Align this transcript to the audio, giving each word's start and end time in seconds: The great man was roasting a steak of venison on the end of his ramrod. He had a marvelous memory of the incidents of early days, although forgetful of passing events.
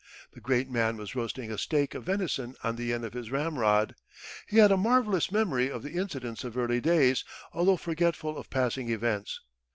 The 0.33 0.41
great 0.41 0.67
man 0.67 0.97
was 0.97 1.13
roasting 1.13 1.51
a 1.51 1.59
steak 1.59 1.93
of 1.93 2.05
venison 2.05 2.55
on 2.63 2.75
the 2.75 2.91
end 2.91 3.05
of 3.05 3.13
his 3.13 3.29
ramrod. 3.29 3.93
He 4.47 4.57
had 4.57 4.71
a 4.71 4.75
marvelous 4.75 5.31
memory 5.31 5.69
of 5.69 5.83
the 5.83 5.91
incidents 5.93 6.43
of 6.43 6.57
early 6.57 6.81
days, 6.81 7.23
although 7.53 7.77
forgetful 7.77 8.35
of 8.35 8.49
passing 8.49 8.89
events. 8.89 9.41